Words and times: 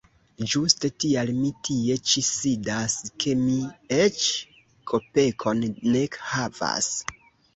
Ĝuste 0.51 0.89
tial 1.01 1.27
mi 1.41 1.49
tie 1.67 1.97
ĉi 2.11 2.23
sidas, 2.29 2.95
ke 3.23 3.35
mi 3.43 3.59
eĉ 3.99 4.23
kopekon 4.93 5.61
ne 5.97 6.01
havas. 6.33 6.91